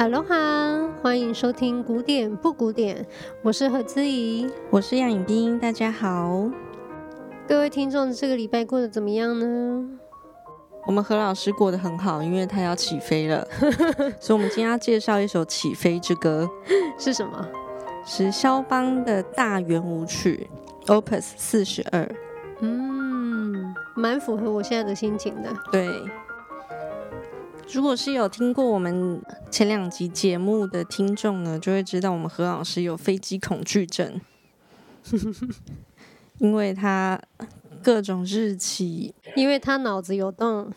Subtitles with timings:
[0.00, 3.06] 哈喽哈，欢迎收听古典不古典，
[3.42, 6.48] 我是何姿怡，我是杨颖冰，大家好，
[7.46, 9.86] 各位听众，这个礼拜过得怎么样呢？
[10.86, 13.46] 我们何老师过得很好，因为他要起飞了，
[14.18, 16.48] 所以我们今天要介绍一首起飞之歌，
[16.96, 17.46] 是什么？
[18.06, 20.48] 是肖邦的大圆舞曲
[20.86, 22.10] ，Opus 四十二。
[22.60, 25.50] 嗯，蛮符合我现在的心情的。
[25.70, 25.86] 对。
[27.72, 29.20] 如果是有听过我们
[29.50, 34.20] 前两集节目的听众呢，就会知道我们何老师有飞机恐惧症，
[36.38, 37.20] 因为他
[37.82, 40.72] 各种日期，因为他脑子有洞，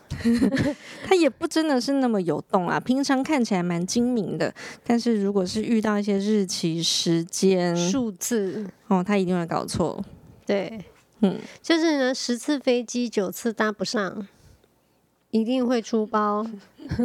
[1.03, 2.79] 他也不真的是那么有洞啊。
[2.79, 4.53] 平常看起来蛮精明的，
[4.85, 10.03] 但是如果是遇到一些日期、时间、数字，哦，他一定会搞错。
[10.45, 10.79] 对，
[11.21, 14.27] 嗯，就是呢，十次飞机九次搭不上。
[15.33, 16.45] 一定会出包，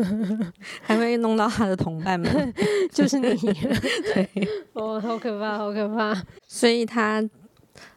[0.84, 2.54] 还会弄到他的同伴们，
[2.92, 3.34] 就是你。
[4.12, 4.28] 对，
[4.74, 6.14] 哦，好可怕，好可怕。
[6.46, 7.26] 所以他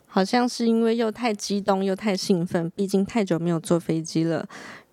[0.07, 4.47] 好像是因为又太激动又太兴奋，毕竟太久没有坐飞机了，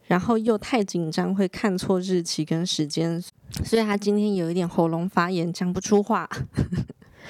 [0.07, 3.23] 然后又太紧张会看错日期跟时间，
[3.65, 6.29] 所以他今天有一点喉咙发炎，讲不出话。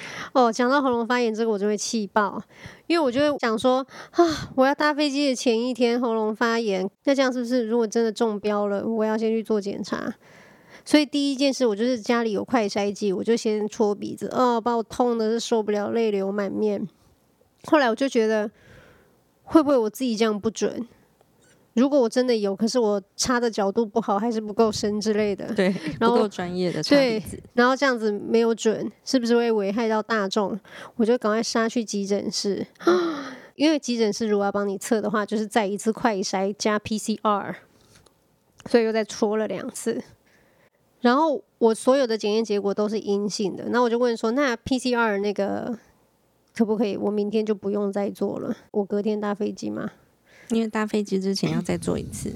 [0.33, 2.41] 哦，讲到喉咙发炎这个，我就会气爆，
[2.87, 10.13] 因为我就会想说啊，我要搭飞机的前一天喉咙发炎，那这样是不是如果真的中标了，我要先去做检查？
[10.85, 16.87] 所以第一件事，我就是家里有快筛剂，我就先戳鼻子，哦，把我痛的是受不了，泪流满面。
[17.65, 18.49] 后来我就觉得，
[19.43, 20.87] 会不会我自己这样不准？
[21.73, 30.59] 如果我真的有，可是我插的角度不好，还是不够深之类的，对，然后不够专业的插，对，然后这样子没有准，是不是会危害到大众？
[30.97, 32.65] 我就赶快杀去急诊室，
[33.55, 37.55] 因为急诊室如果要帮你测的话，就是再一次快筛加 PCR，
[38.65, 40.01] 所以又再戳了两次。
[41.01, 45.77] 然后我所有的检验结果都是阴性的，那我就问说，那 PCR 那个
[46.53, 46.97] 可不可以？
[46.97, 49.91] 我明天就不用再做了，我隔天搭飞机吗？
[50.49, 52.33] 因为搭飞机之前要再做一次，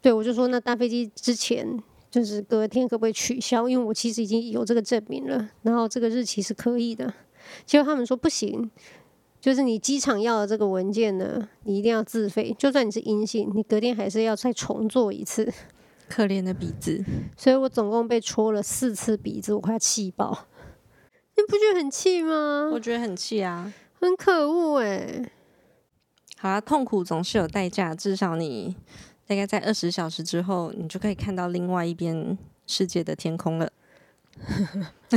[0.00, 3.68] 对，我就说那搭飞机之前就是隔天可不可以取消？
[3.68, 7.12] 因为我其实已经有这个证明了，然后这个日期是可以的。
[7.64, 8.70] 结果他们说不行，
[9.40, 15.52] 就是你机场要的这个文件呢，你一定要自费，就算你是阴性，你隔天还是要再重做一次。
[16.08, 17.04] 可怜的鼻子，
[17.36, 20.46] 所以我总共被戳了四次鼻子，我快要气爆。
[21.36, 22.70] 你不觉得很气吗？
[22.72, 25.32] 我觉得很气啊，很可恶哎、欸。
[26.38, 28.76] 好啊，痛苦总是有代价，至少你
[29.26, 32.36] 大概在二十小时之后，你就可以看到另外一边
[32.66, 33.72] 世界的天空了。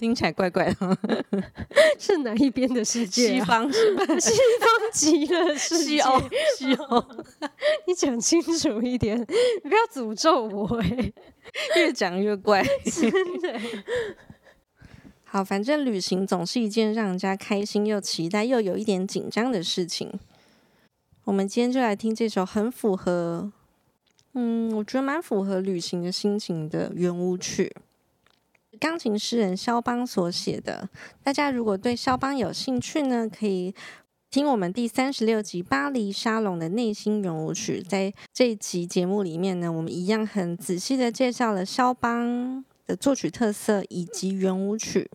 [0.00, 0.98] 听起来怪怪的，
[1.96, 3.28] 是哪一边的世界？
[3.28, 4.04] 西方是吧？
[4.18, 6.20] 西方极乐世界， 西欧，
[6.56, 7.04] 西欧。
[7.86, 11.12] 你讲清楚一点，你不要诅咒我哎，
[11.76, 12.64] 越讲越怪。
[12.84, 13.08] 真
[13.40, 13.60] 的。
[15.22, 20.18] 好，反正旅行总是一件让人家开心又期待又有一点紧张的事情。
[21.28, 23.52] 我们今天就来听这首很符合，
[24.32, 27.70] 嗯，我觉得蛮符合旅行的心情的圆舞曲，
[28.80, 30.88] 钢琴诗人肖邦所写的。
[31.22, 33.74] 大家如果对肖邦有兴趣呢，可以
[34.30, 37.82] 听我们第三十六集《巴黎沙龙的内心圆舞曲》。
[37.86, 45.10] 在这一集节目里面呢，我们一样很仔细的介绍了肖邦的作曲特色以及圆舞曲。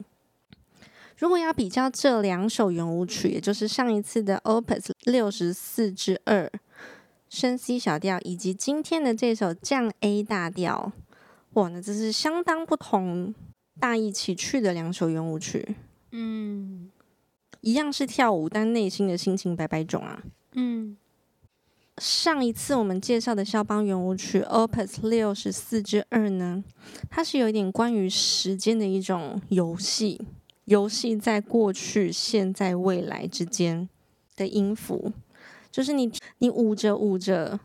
[1.23, 6.51] 如果要比较这两首圆舞曲，也就是上一次的 Opus 六十四之二
[7.29, 10.91] 升 C 小调，以及今天的这首降 A 大调，
[11.53, 13.33] 哇，那这是相当不同、
[13.79, 15.77] 大异其趣的两首圆舞曲。
[16.11, 16.91] 嗯，
[17.61, 20.21] 一样是跳舞，但内心的心情百百种啊。
[20.55, 20.97] 嗯，
[21.99, 26.61] 上一次我们介绍的肖邦圆舞曲 Opus 六十四之二呢，
[27.09, 30.19] 它是有一点关于时间的一种游戏。
[30.65, 33.89] 游戏在过去、现在、未来之间
[34.35, 35.11] 的音符，
[35.69, 37.59] 就是你你舞着舞着，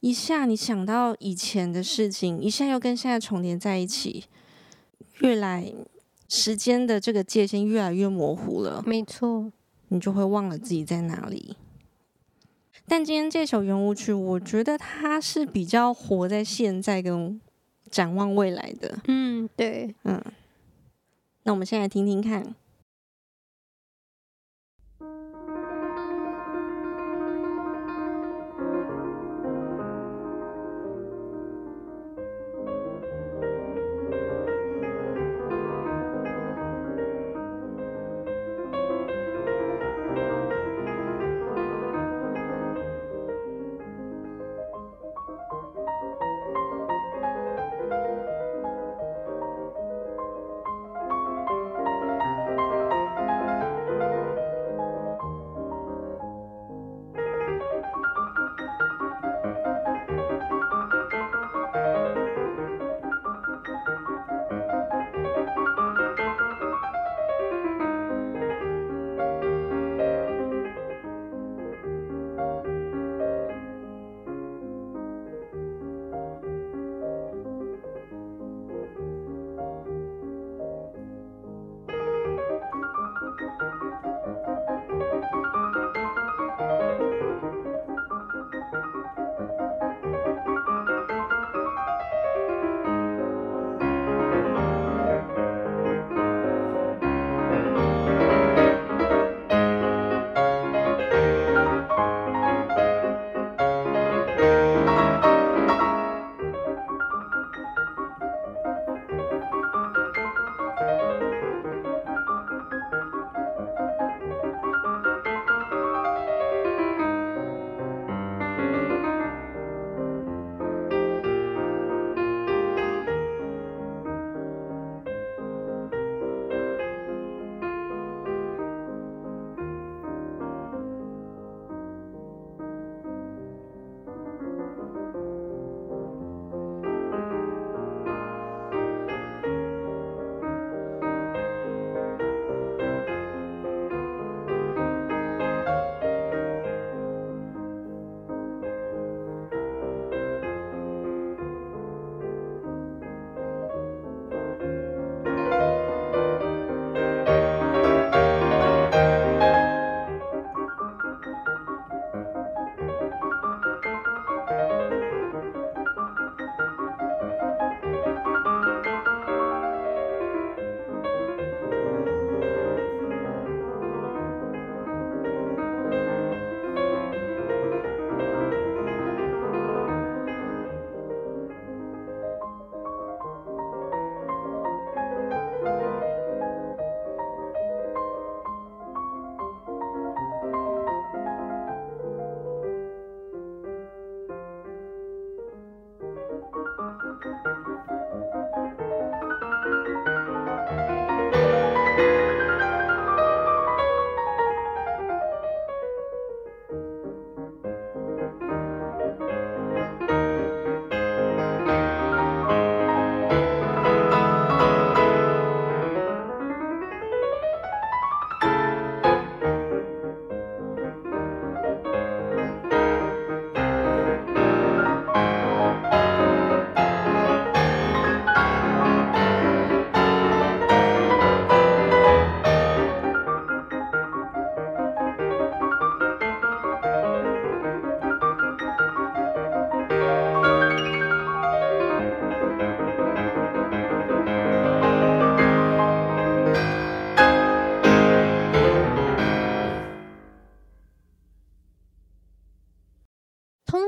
[0.00, 4.24] 一下你想到以前的事情，一下又跟现在重叠在一起，
[5.20, 5.72] 越来
[6.28, 8.82] 时间的这个界限越来越模糊了。
[8.86, 9.50] 没错，
[9.88, 11.56] 你就会忘了自己在哪里。
[12.86, 17.40] 但今天这首圆舞曲，我觉得它是比较活在现在跟
[17.90, 18.98] 展望未来的。
[19.08, 20.22] 嗯，对，嗯。
[21.44, 22.54] 那我们先来听听看。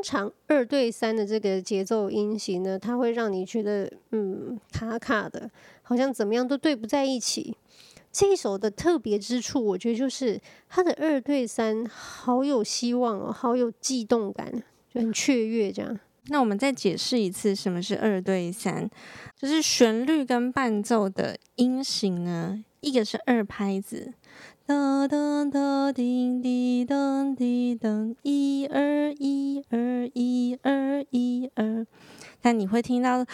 [0.06, 5.50] 常二对三的这个节奏音型呢，它会让你觉得嗯卡卡的，
[5.82, 7.56] 好像怎么样都对不在一起。
[8.12, 14.62] 这一首的特别之处，我觉得就是它的二对三好有希望哦，好有悸动感，
[14.94, 15.98] 就很雀跃这样。
[16.28, 18.88] 那我们再解释一次什么是二对三，
[19.36, 24.14] 就是旋律跟伴奏的音型呢，一个是二拍子。
[24.66, 31.86] 哒哒哒叮滴噔滴噔，一二一二一二一二。
[32.42, 33.24] 但你会听到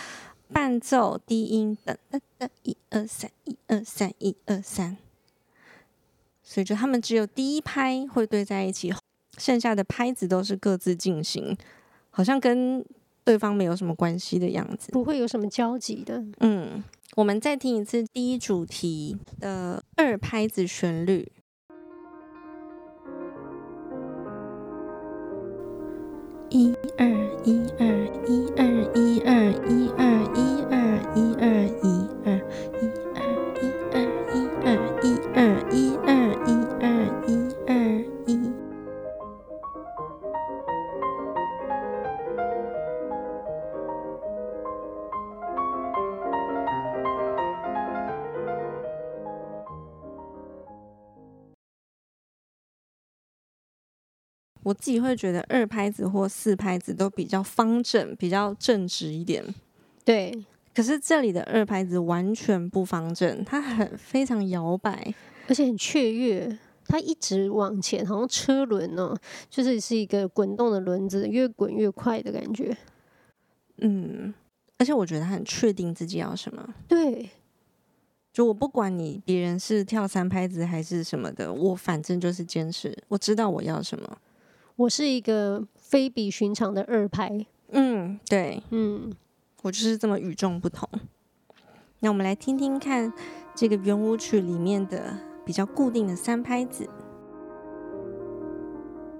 [0.53, 4.99] 伴奏低音噔哒哒一二三一二三一二三，
[6.43, 8.93] 所以就他们只有第一拍会对在一起，
[9.39, 11.57] 剩下的拍子都是各自进行，
[12.11, 12.85] 好像跟
[13.25, 16.23] 对方没有什么关系的样子，不会有什么交集的。
[16.41, 16.85] 嗯。
[17.16, 21.31] 我们再听一次第一主题的二拍子旋律，
[26.49, 27.07] 一二
[27.45, 27.87] 一二
[28.26, 28.64] 一二
[28.95, 32.33] 一二一二一二一二一二
[32.81, 33.02] 一二
[54.73, 59.45] 我自己会觉得二拍子或四拍子都比较方正，比较正直一点。
[60.02, 60.33] 对，
[60.75, 65.14] 可是这里的二拍子完全不方正，它很非常摇摆，
[65.47, 69.14] 而且很雀跃，它一直往前，好像车轮哦，
[69.50, 72.75] 就是是一个滚动的轮子，越滚越快的感觉。
[73.76, 74.33] 嗯，
[74.79, 76.75] 而且我觉得他很确定自己要什么。
[76.88, 77.29] 对，
[78.33, 84.19] 就我不管你别人是跳三拍子还是什么的，我反正就是坚持，我知道我要什么。
[84.76, 89.12] 我是一个非比寻常的二拍，嗯，对，嗯，
[89.62, 90.88] 我就是这么与众不同。
[92.00, 93.12] 那我们来听听看
[93.55, 96.88] 这个圆舞曲里面的比较固定的三拍子：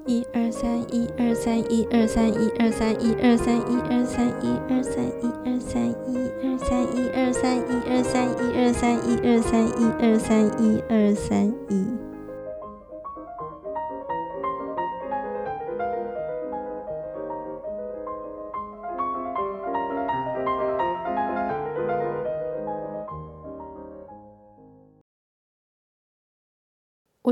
[0.07, 12.02] 一二三，一二三，一二三，一二三，一二三，一二三，一二三，一二三，一二三，一二三，一二三，一二三，一二三，一二三，一二三，一。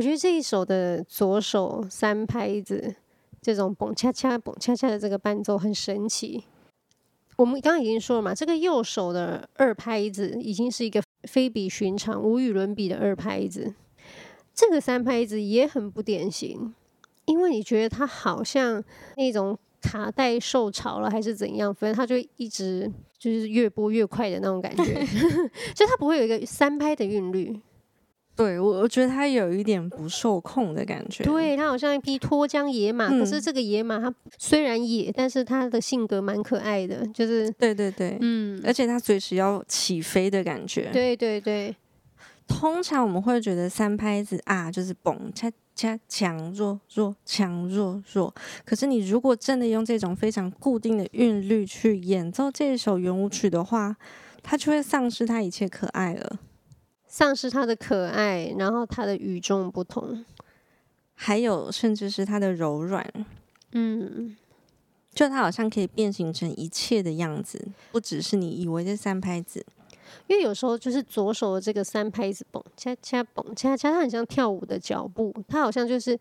[0.01, 2.97] 我觉得这一首的左手三拍子，
[3.43, 6.43] 这种蹦恰恰蹦恰恰的这个伴奏很神奇。
[7.37, 13.75] 我们刚刚已经说了嘛，这个右手的二拍子已经是一个非比寻常、无与伦比的二拍子。
[14.55, 16.75] 这个三拍子也很不典型，
[17.27, 18.83] 因为你觉得它好像
[19.19, 21.75] 那种卡带受潮了，还是怎样？
[21.75, 25.07] 反正它就一直就是越拨越快的那种感觉，
[25.77, 27.61] 就它不会有一个三拍的韵律。
[28.41, 31.23] 对，我我觉得他有一点不受控的感觉。
[31.25, 40.89] 对，他好像一匹脱缰野马，嗯、可是这个野马它虽然野，但是它的性格蛮可爱的，就是对对对，嗯，而且它随时要起飞的感觉。
[40.91, 41.77] 对对对，
[42.49, 48.35] 通常我们会觉得三拍子啊，就是嘣恰恰强弱弱强弱弱。
[48.65, 53.97] 可是你如果真的用这种非常固定的韵律去演奏这首圆舞曲的话，
[54.43, 56.39] 它就会丧失它一切可爱了。
[57.11, 60.25] 丧失它的可爱，然后它的与众不同，
[61.17, 63.05] 还有甚至是它的柔软，
[63.73, 64.37] 嗯，
[65.13, 69.67] 就它好像可以变形成一切的样子，不只是你以为的三拍子。
[70.29, 76.15] 因为有时候就是左手的这个三拍子蹦恰恰蹦恰恰，它很像跳舞的脚步，它好像就是，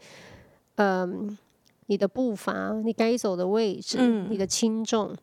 [0.76, 1.38] 嗯、呃，
[1.86, 5.16] 你的步伐，你该走的位置，嗯、你的轻重。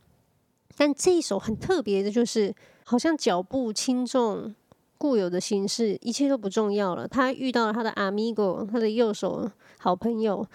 [0.76, 2.54] 但这一首很特别的，就是
[2.84, 4.54] 好像脚步轻重。
[4.98, 7.06] 固有的形式，一切都不重要了。
[7.06, 10.46] 他遇到了他的 amigo，他的右手好朋友，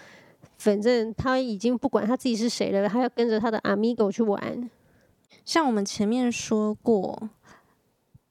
[0.58, 4.70] 反正他已经不管他自己是谁了，他要跟着他的 amigo 去玩。
[5.46, 7.30] 像我们前面说过，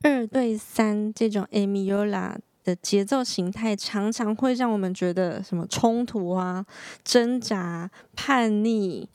[0.03, 6.65] 二对三这种 a miola 的节奏形态，常常会让我们觉得什么冲突啊、
[7.03, 9.09] 挣扎、叛逆、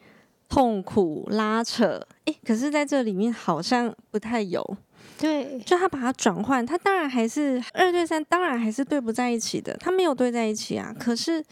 [0.50, 2.06] 痛苦、拉扯。
[2.26, 4.78] 诶，可是在这里面好像不太有。
[5.18, 10.94] 对，就他把它转换，他当然还是二对三，当然还是对不在一起的，他没有对在一起啊。
[11.00, 11.44] 可是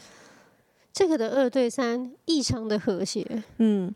[0.92, 3.94] 这个的二对三异常的和谐，嗯，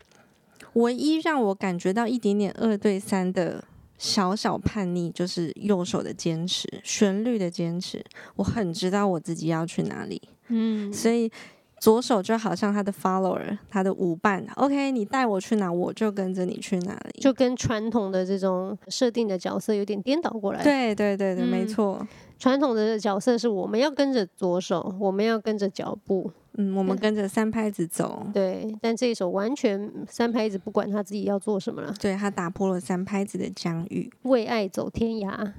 [0.72, 3.62] 唯一让我感觉到一点点二对三的
[3.98, 8.04] 小小叛逆，就是右手的坚持，旋律的坚持。
[8.36, 11.30] 我很知道我自己要去哪里，嗯，所以
[11.80, 14.44] 左手就好像他的 follower，他的舞伴。
[14.56, 20.62] OK，你带我去哪，我就跟着你去哪里，就跟传统的这种设定的角色有点颠倒过来。
[20.62, 22.06] 对对对对，嗯、没错。
[22.38, 28.26] 传统的角色是我们要跟着左手，我们要跟着脚步，嗯，我们跟着三拍子走。
[28.32, 31.94] 对，但这一首完全三拍子不管他自己要做什么了。
[32.00, 35.52] 对，他打破了三拍子的疆域，为爱走天涯。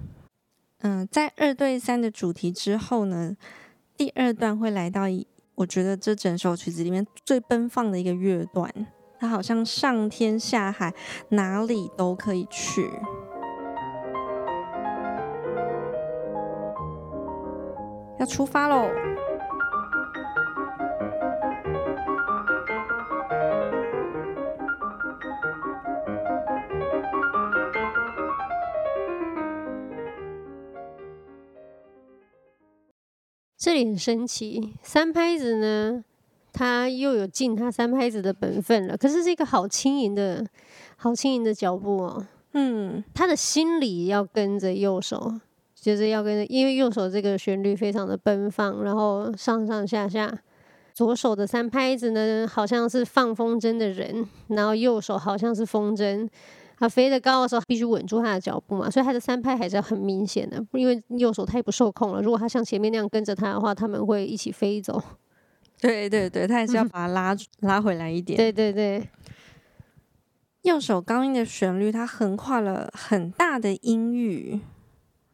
[0.81, 3.35] 嗯，在二对三的主题之后呢，
[3.97, 5.27] 第二段会来到一。
[5.59, 8.73] 我觉得这整首曲子里面最奔放的一个乐段，
[9.19, 10.93] 它好像上天下海，
[11.31, 12.89] 哪里都可以去。
[18.17, 18.87] 要出发喽！
[33.59, 36.01] 这里很神奇，三拍子呢，
[36.53, 38.95] 他又有尽他三拍子的本分了。
[38.95, 40.47] 可是是一个好轻盈的、
[40.95, 42.25] 好轻盈的脚步哦。
[42.53, 45.33] 嗯，他的心里要跟着右手，
[45.75, 50.39] 就是要跟着，因为右手这个旋律非常的奔放，然后上上下下。
[50.93, 56.29] 左手的三拍子呢，好像是放风筝的人，然后右手好像是风筝。
[56.79, 62.21] 他飞得高的时候，必须稳住他的脚步嘛，所以他的三拍还是要很明显的，因为右手太不受控了。
[62.21, 65.01] 如果他像前面那样跟着他的话，他们会一起飞走。
[65.81, 68.37] 对对对，他还是要把他拉拉回来一点。
[68.37, 69.09] 对对对，
[70.61, 74.61] 右手高音的旋律，它横跨了很大的音域，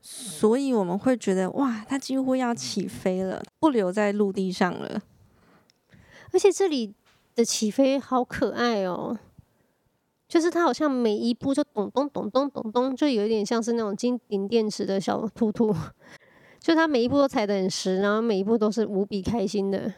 [0.02, 5.02] 所以我们会觉得哇，它几乎要起飞了，不留在陆地上了。
[6.32, 6.94] 而且这里
[7.36, 9.18] 的起飞好可爱哦。
[10.28, 15.74] 就是它好像每一步就咚咚咚咚咚咚，就有一点像是那种金顶电池的小兔兔，
[16.60, 19.94] 就它每一步都踩得很实，然后每一步都是无比开心的。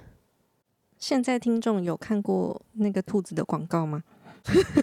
[0.97, 4.03] 现在听众有看过那个兔子的广告吗？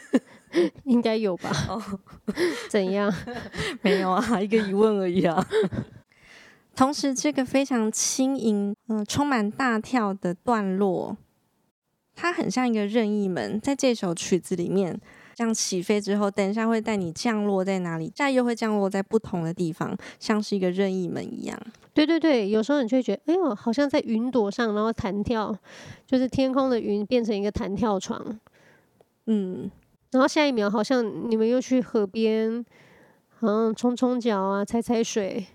[0.85, 1.51] 应该有吧？
[1.69, 2.01] 哦，
[2.71, 3.13] 怎样？
[3.83, 5.45] 没有啊，一个疑问而已啊。
[6.75, 11.17] 同时，这个非常轻盈、嗯、呃，充满大跳的段落，
[12.15, 14.99] 它很像一个任意门，在这首曲子里面。
[15.35, 18.11] 这样起飞之后，等一下会带你降落在哪里？
[18.15, 21.59] 再又会降落在不同的地方，像是一个任意门一样。
[21.93, 25.57] 对对对，有时候你就会觉得，哎呦，好像在云朵上，然后弹跳，
[26.07, 28.41] 就是天空的云变成一个弹跳床。
[29.27, 29.71] 嗯，
[30.11, 32.65] 然后下一秒好像你们又去河边，
[33.39, 35.47] 好像冲冲脚啊，踩踩水。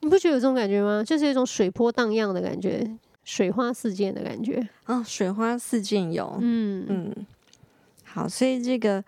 [0.00, 1.02] 你不觉得有这种感觉吗？
[1.04, 2.86] 就是一种水波荡漾的感觉，
[3.24, 4.68] 水花四溅的感觉。
[4.84, 6.38] 啊、哦，水花四溅有。
[6.40, 7.26] 嗯嗯。
[8.16, 9.04] 好，所以这个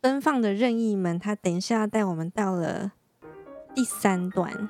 [0.00, 2.92] 奔放的任意门，它等一下带我们到了
[3.74, 4.66] 第三段。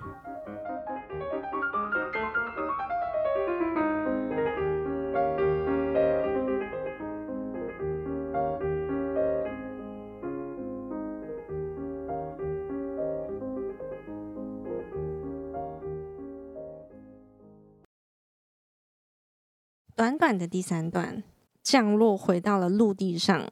[19.95, 21.23] 短短的第三段。
[21.71, 23.47] 降落回到了陆地上，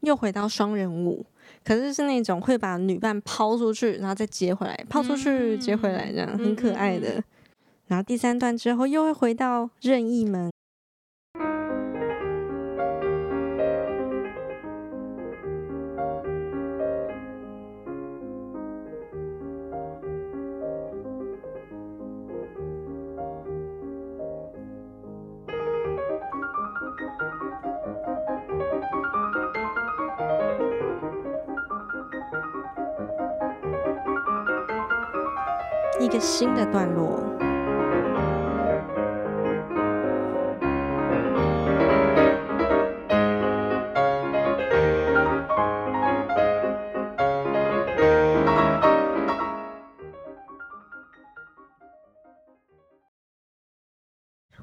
[0.00, 1.26] 又回到双人舞，
[1.62, 7.22] 可是是那种会把女伴抛出去，然后再接回来，抛出去接回来，这样很可爱的。
[7.88, 10.50] 然后第三段之后又会回到任意门。
[36.22, 37.20] 新的段落。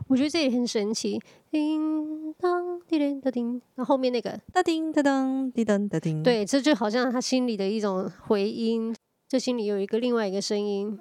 [0.08, 1.22] 我觉得这也很神奇。
[1.52, 8.96] 叮当叮叮当叮，然后后面那个哒叮哒当叮当哒叮，对，这就好像他心里的一种回音，
[9.28, 11.00] 这心里有一个另外一个声音。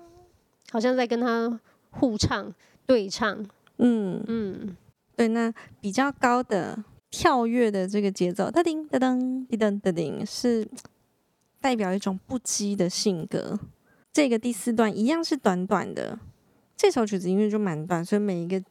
[0.71, 2.53] 好像在跟他互唱、
[2.87, 3.45] 对唱，
[3.79, 4.77] 嗯嗯，
[5.17, 5.29] 对。
[5.29, 10.69] 那比较高的跳跃的这个节奏，哒叮哒噔滴噔哒叮，是
[11.61, 13.59] 代表一种不羁的性格。
[14.13, 16.19] 这个第四段一样是短短的，
[16.77, 18.63] 这首曲子音乐就蛮短，所以每一个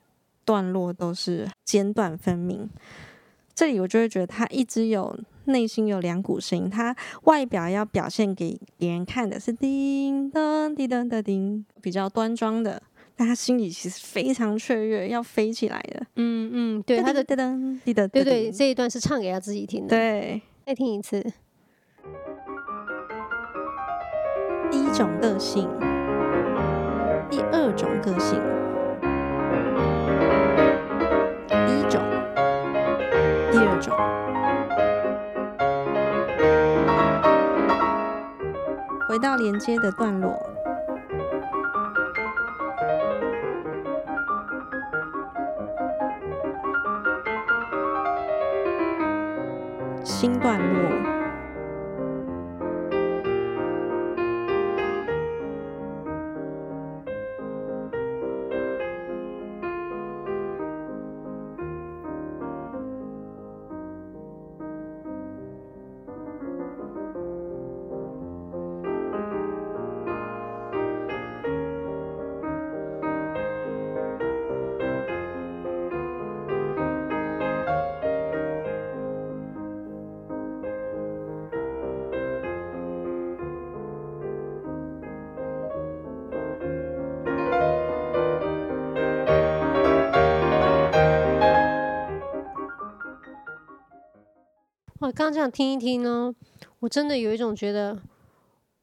[0.45, 2.69] 段落都是简短分明。
[3.55, 5.19] 这里我就会觉得他一直有。
[5.47, 12.81] 内心有两股声音，他外表要表现给别人看的是叮当滴噔的叮，比较端庄的，
[13.15, 16.05] 但他心里其实非常雀跃，要飞起来的。
[16.15, 19.89] 嗯嗯，对，他的噔噔滴噔，对对，这一段是唱给他自己听的。
[19.89, 21.21] 对，再听一次。
[24.69, 25.67] 第一种个性，
[27.29, 28.37] 第二种个性，
[39.37, 40.49] 连接的段落。
[50.03, 51.16] 新段落。
[95.07, 96.35] 哇，刚刚这样听一听呢，
[96.81, 97.97] 我真的有一种觉得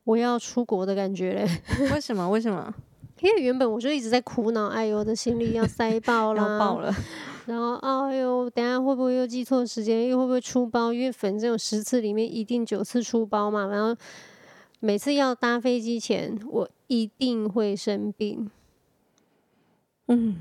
[0.04, 1.46] 我要出国的感觉嘞。
[1.92, 2.30] 为什么？
[2.30, 2.74] 为什么？
[3.20, 6.94] 因为原本我就一直在苦恼，哎呦，我的行李要塞爆 了，爆了。
[7.44, 10.94] 然后，哎呦，等下会不会又记错时间，又会不会出包？
[10.94, 13.66] 因为反正有十次里面一定九次出包嘛。
[13.66, 13.94] 然后
[14.80, 18.50] 每次要搭飞机前，我一定会生病。
[20.08, 20.36] 嗯。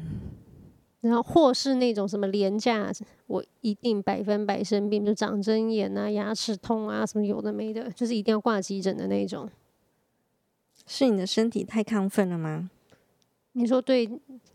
[1.03, 2.89] 然后或是那种什么廉价，
[3.27, 9.49] 我一定百分百生病，就长针眼啊、牙齿痛啊，什么有的没的，就是一定要挂急诊的那种。
[10.87, 12.69] 是你的身体太亢奋了吗？
[13.51, 14.09] 你说对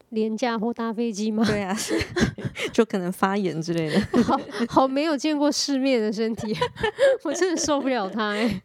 [0.08, 1.44] 廉价或搭飞机吗？
[1.44, 1.76] 对啊，
[2.72, 4.00] 就可能发炎之类的。
[4.24, 6.56] 好好没有见过世面的身体，
[7.24, 8.62] 我真的受不了它哎。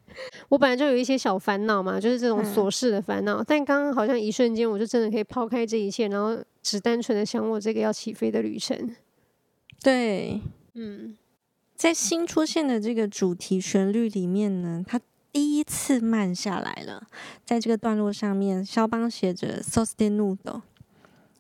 [0.47, 6.41] 我本来就有一些小烦恼嘛，就是这种琐事的烦恼，嗯、但刚刚好像一瞬间，我就真的可以抛开这一切，然后。
[6.63, 8.95] 只单纯的想我这个要起飞的旅程，
[9.83, 10.41] 对，
[10.73, 11.17] 嗯，
[11.75, 14.99] 在新出现的这个主题旋律里面呢，它
[15.31, 17.05] 第一次慢下来了，
[17.45, 20.61] 在这个段落上面，肖邦写着 sostenuto，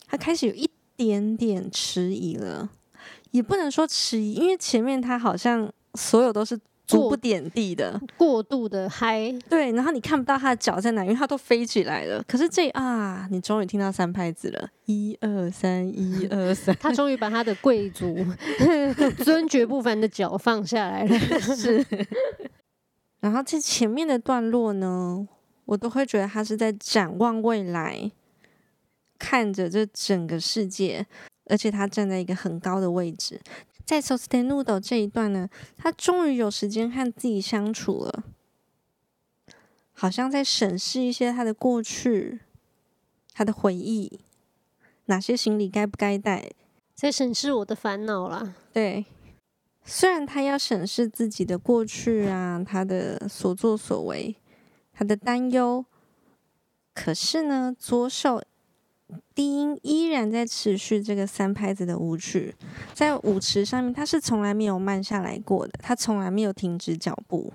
[0.05, 2.69] 他开始有一点点迟疑了，
[3.31, 6.59] 也不能说迟疑，因为前面他好像所有都是。
[6.85, 12.21] 足不点地的过度的嗨，对，然后你看不到他的脚在哪，因为他都飞起来了。
[12.27, 18.13] 可是这啊，你终于听到三拍子了，一二三，一二三， 他终于把他的贵族
[19.23, 21.17] 尊爵不凡的脚放下来了。
[21.55, 21.85] 是，
[23.21, 25.25] 然后这前面的段落呢，
[25.65, 28.11] 我都会觉得他是在展望未来，
[29.17, 31.05] 看着这整个世界，
[31.45, 33.39] 而且他站在一个很高的位置。
[33.85, 38.23] 在 sostenuto 这一段呢，他终于有时间和自己相处了，
[39.91, 42.39] 好像在审视一些他的过去、
[43.33, 44.21] 他的回忆，
[45.05, 46.49] 哪些行李该不该带，
[46.95, 48.55] 在审视我的烦恼啦。
[48.71, 49.05] 对，
[49.83, 54.35] 虽然他要审视自己的过去啊，他的所作所为，
[54.93, 55.85] 他的担忧，
[56.93, 58.41] 可是呢，左手。
[59.35, 62.53] 低音依然在持续这个三拍子的舞曲，
[62.93, 67.51] 在舞池上面，他是从来没有慢下来过的，他从来没有停止脚步，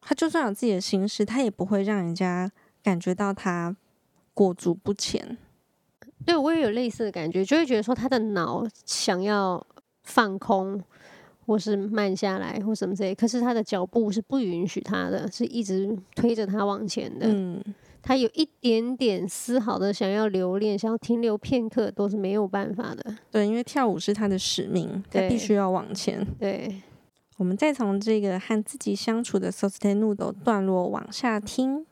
[0.00, 2.50] 他就算有自己的心事，他也不会让人家
[2.82, 3.76] 感觉到他
[4.32, 5.36] 裹足不前。
[6.24, 9.64] 对，我也有类似的感觉，就会觉得说他的脑想要
[10.02, 10.82] 放空，
[11.46, 17.26] 或是慢下来，或什么之类，可是他的脚步是不允许他的，是一直推着他往前的。
[17.28, 17.62] 嗯。
[18.08, 23.14] 他有一点点丝毫的想要留恋，想要停留片刻，都是没有办法的。
[23.30, 26.26] 对，因为跳舞是他的使命，他必须要往前。
[26.38, 26.80] 对，
[27.36, 31.84] 我们再从这个和自己相处的 sostenuto 段落往下听。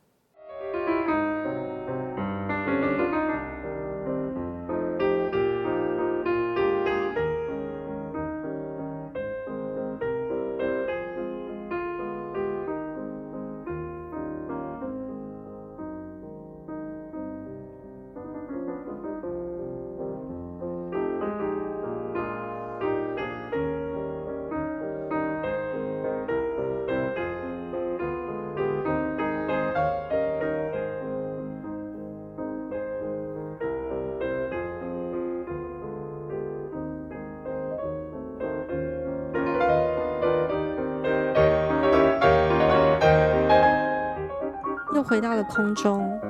[45.09, 46.21] 回到了空中。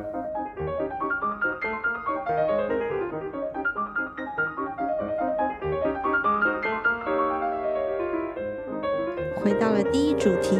[9.34, 10.58] 回到了第一主题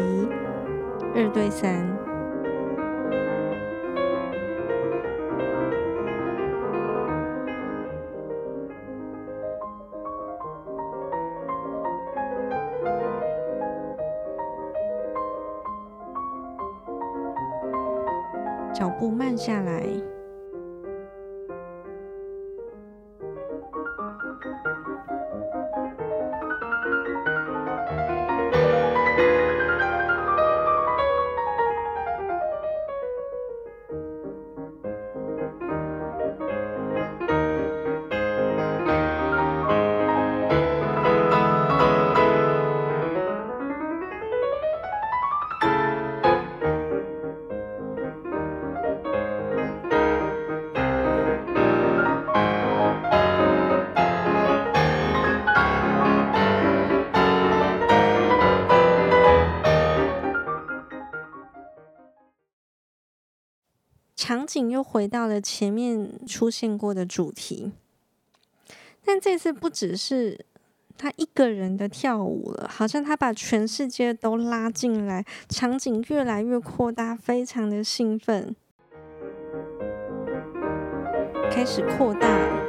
[1.13, 1.86] 二对三。
[18.77, 20.16] 脚步慢下来。
[64.69, 67.71] 又回到了前面出现过的主题，
[69.03, 70.45] 但这次不只是
[70.97, 78.55] 他一个人的跳舞了，好像他把全世界都拉进来，场景越来越扩大，非常的兴奋，
[81.51, 82.66] 开始扩大。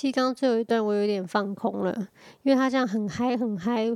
[0.00, 1.94] 其实刚刚最后一段我有点放空了，
[2.42, 3.86] 因为他这样很嗨很嗨。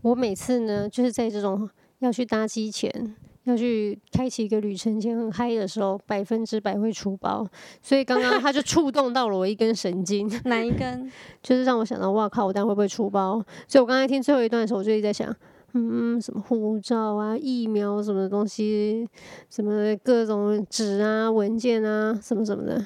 [0.00, 1.68] 我每次呢，就是在这种
[1.98, 7.46] 要去搭机前，要去开启一个旅程前很嗨的时候，百分之百会出包。
[7.82, 11.12] 所以刚刚他就触动到了我一根神经， 哪一根？
[11.44, 13.34] 就是让我想到，哇靠，我这样会不会出包？
[13.68, 15.30] 所以我刚才听最后一段的时候，我就一直在想，
[15.74, 19.06] 嗯，什么护照啊、疫苗什么的东西，
[19.50, 22.82] 什么各种纸啊、文件啊，什么什么的。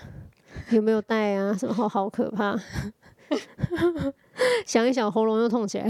[0.71, 1.53] 有没有带啊？
[1.55, 2.59] 什么好可怕！
[4.67, 5.89] 想一想，喉咙又痛起来。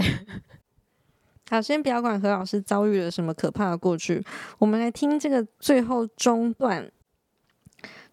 [1.49, 4.23] 好，先不要管何老师遭遇了什么可怕的过去，
[4.57, 6.91] 我们来听这个最后中段。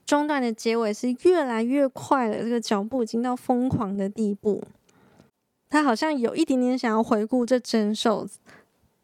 [0.04, 4.62] 中段的结尾是越来越快了，这个脚步已经到疯狂的地步。
[5.70, 8.28] 他好像有一点点想要回顾这整首。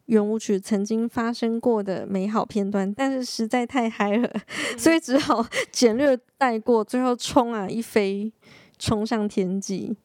[0.09, 4.31] 圆舞曲曾经发生过的美好片段，但是实在太嗨了，
[4.77, 6.83] 所以只好 简略带过。
[6.83, 8.33] 最后冲啊一飞，
[8.79, 9.97] 冲上天际。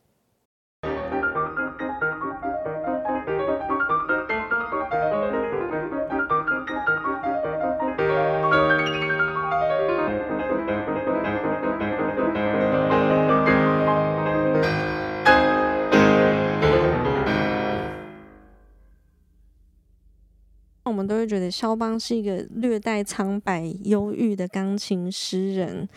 [20.84, 25.88] 我们都会觉得肖邦是一个略带苍白、忧郁的钢琴诗人，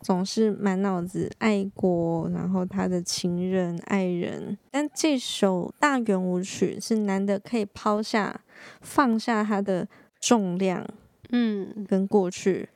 [0.00, 4.58] 总是满脑子爱国，然后他的情人、爱人。
[4.70, 8.40] 但这首大圆舞曲是难得可以抛下、
[8.80, 9.86] 放下他的
[10.20, 10.84] 重量，
[11.30, 12.68] 嗯，跟过去，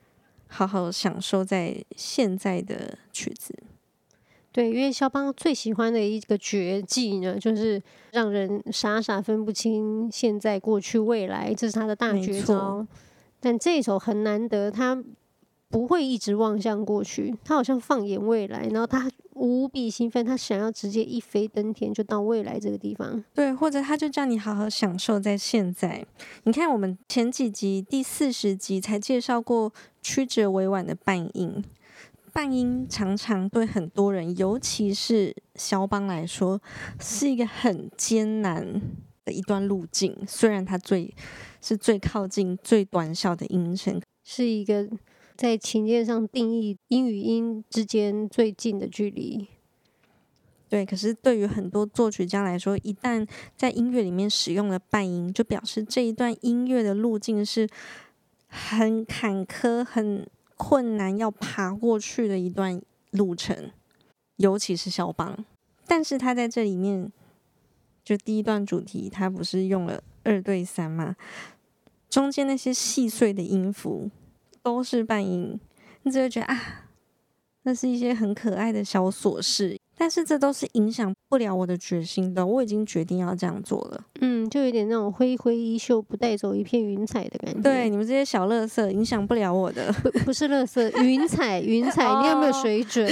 [0.46, 3.54] 好好享受在现在的曲子。
[4.56, 7.78] 对，因为肖邦最喜欢的一个绝技呢，就是
[8.12, 12.86] 让人傻傻分不清现在、过去、未来，这是他的大绝招。
[13.38, 15.04] 但这一首很难得，他
[15.68, 23.22] 不会一直望向过去，他好像放眼未来，然后他无比兴奋，他想要直接一飞登天，就到未来这个地方。
[23.34, 26.02] 对，或者他就叫你好好享受在现在。
[26.44, 31.62] 你看，我们前几集第四十集才介绍过曲折委婉的半音。
[32.36, 36.60] 半音常常对很多人，尤其是肖邦来说，
[37.00, 38.78] 是一个很艰难
[39.24, 40.14] 的一段路径。
[40.28, 41.14] 虽然它最
[41.62, 44.86] 是最靠近最短小的音程，是一个
[45.34, 49.48] 在琴键上定义音与音之间最近的距离。
[50.68, 57.66] 对，可是对于很多作曲家来说，一旦在音乐里面使用了半音，就表示这一段音乐的路径是
[58.46, 60.28] 很坎坷、很。
[60.56, 63.70] 困难要爬过去的一段路程，
[64.36, 65.44] 尤其是肖邦。
[65.86, 67.12] 但是他在这里面，
[68.02, 71.14] 就第一段主题，他不是用了二对三吗？
[72.08, 74.10] 中间那些细碎的音符
[74.62, 75.60] 都是半音，
[76.02, 76.88] 你只会觉得啊，
[77.62, 79.78] 那是一些很可爱的小琐事。
[79.98, 84.04] 但是这都是影响不了我的决心的，我已经决定要这样做了。
[84.20, 87.60] 嗯，就有点那种挥挥衣袖不带走一片云彩的感觉。
[87.62, 89.92] 对，你们这些小垃圾影响不了我的。
[89.94, 93.08] 不，不是垃圾，云彩，云彩，你有没有水准？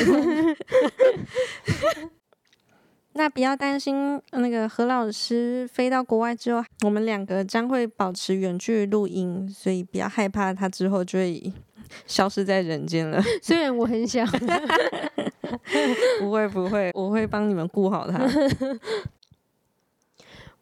[3.16, 11.53] 那不要担心，那个何老师飞到国外之后，我们两个将会保持远距录音，所以不要害怕，他之后就会
[12.07, 13.23] 消失在人间了。
[13.42, 14.27] 虽然我很想，
[16.20, 18.27] 不会不会，我会帮你们顾好他。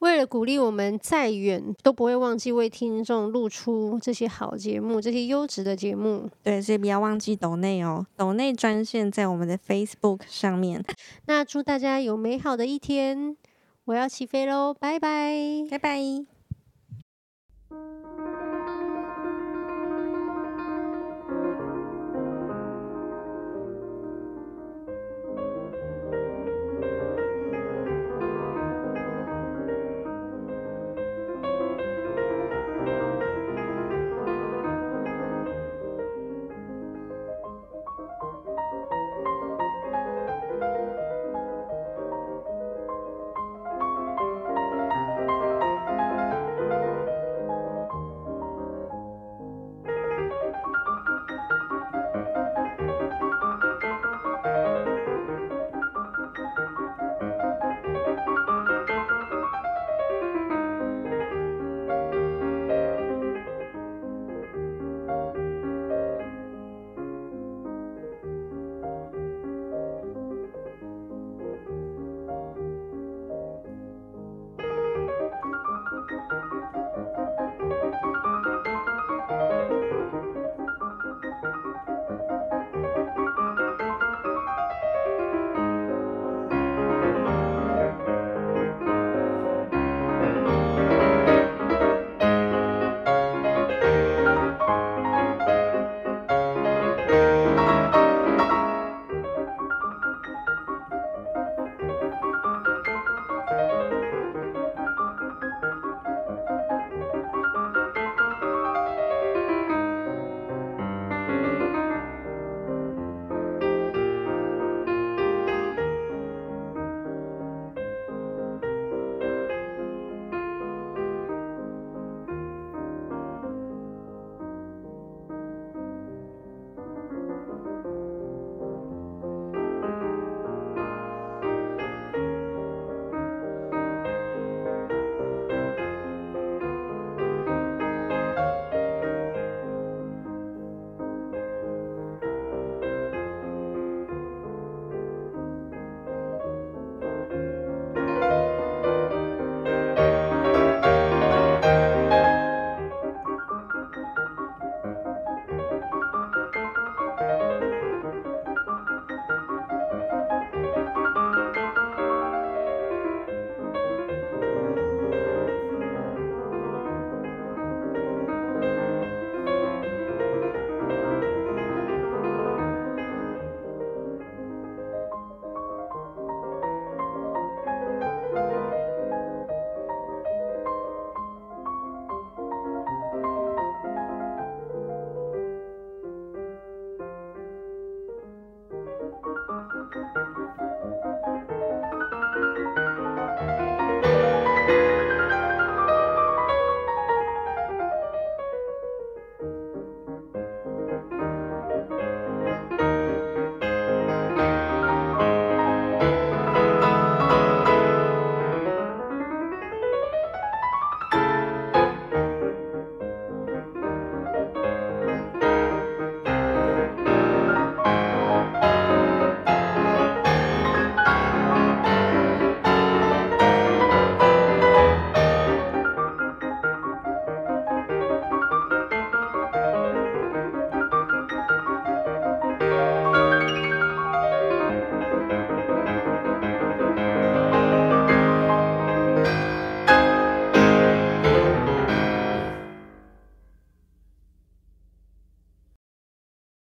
[0.00, 6.28] 为了鼓励我们再远都不会忘记为听众录出这些好节目，这些优质的节目。
[6.42, 10.84] 对，所以不要忘记抖内哦，抖内专线在我们的 Facebook 上面。
[11.26, 13.36] 那祝大家有美好的一天，
[13.84, 15.32] 我要起飞喽，拜拜，
[15.70, 16.31] 拜拜。